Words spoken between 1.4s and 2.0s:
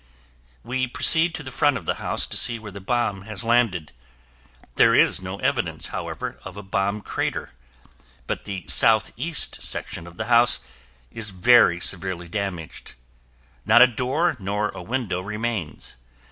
the front of the